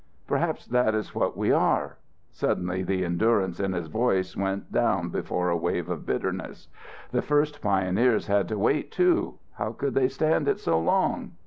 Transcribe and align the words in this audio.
Perhaps 0.25 0.65
that 0.69 0.95
is 0.95 1.13
what 1.13 1.37
we 1.37 1.51
are." 1.51 1.97
Suddenly 2.31 2.81
the 2.81 3.05
endurance 3.05 3.59
in 3.59 3.73
his 3.73 3.85
voice 3.87 4.35
went 4.35 4.71
down 4.71 5.09
before 5.09 5.49
a 5.49 5.55
wave 5.55 5.89
of 5.89 6.07
bitterness. 6.07 6.69
"The 7.11 7.21
first 7.21 7.61
pioneers 7.61 8.25
had 8.25 8.47
to 8.47 8.57
wait, 8.57 8.91
too. 8.91 9.37
How 9.59 9.73
could 9.73 9.93
they 9.93 10.07
stand 10.09 10.47
it 10.47 10.57
so 10.59 10.79
long!" 10.79 11.33